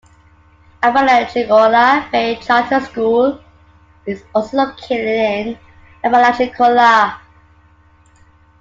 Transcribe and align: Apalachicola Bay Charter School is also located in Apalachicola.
Apalachicola 0.81 2.09
Bay 2.11 2.35
Charter 2.41 2.79
School 2.81 3.39
is 4.07 4.23
also 4.33 4.57
located 4.57 5.47
in 5.47 5.59
Apalachicola. 6.03 7.21